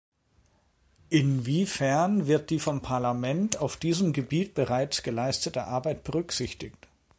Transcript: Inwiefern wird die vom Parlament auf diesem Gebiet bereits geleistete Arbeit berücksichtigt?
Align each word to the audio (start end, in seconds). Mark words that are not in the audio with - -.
Inwiefern 1.11 2.25
wird 2.25 2.49
die 2.49 2.57
vom 2.57 2.81
Parlament 2.81 3.57
auf 3.57 3.77
diesem 3.77 4.13
Gebiet 4.13 4.55
bereits 4.55 5.03
geleistete 5.03 5.65
Arbeit 5.65 6.03
berücksichtigt? 6.03 6.87